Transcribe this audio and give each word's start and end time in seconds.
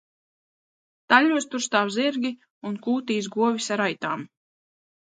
Staļļos 1.03 1.47
tur 1.51 1.65
stāv 1.67 1.93
zirgi 1.99 2.33
un 2.71 2.81
kūtīs 2.89 3.31
govis 3.39 3.71
ar 3.79 3.89
aitām. 3.91 4.27